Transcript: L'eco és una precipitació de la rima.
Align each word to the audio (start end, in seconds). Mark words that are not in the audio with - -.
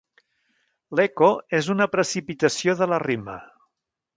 L'eco 0.99 1.29
és 1.59 1.69
una 1.75 1.89
precipitació 1.97 2.77
de 2.81 2.89
la 2.95 3.01
rima. 3.05 3.37